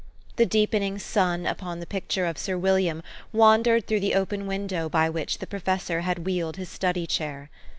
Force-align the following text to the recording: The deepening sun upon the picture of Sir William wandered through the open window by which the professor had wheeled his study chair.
The 0.37 0.47
deepening 0.47 0.97
sun 0.97 1.45
upon 1.45 1.79
the 1.79 1.85
picture 1.85 2.25
of 2.25 2.39
Sir 2.39 2.57
William 2.57 3.03
wandered 3.31 3.85
through 3.85 3.99
the 3.99 4.15
open 4.15 4.47
window 4.47 4.89
by 4.89 5.11
which 5.11 5.37
the 5.37 5.45
professor 5.45 6.01
had 6.01 6.25
wheeled 6.25 6.57
his 6.57 6.69
study 6.69 7.05
chair. 7.05 7.51